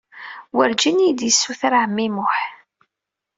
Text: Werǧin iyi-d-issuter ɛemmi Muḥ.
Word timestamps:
Werǧin 0.55 0.97
iyi-d-issuter 1.05 1.73
ɛemmi 1.81 2.07
Muḥ. 2.15 2.35